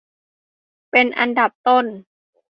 [0.91, 1.85] เป็นอันดับต้น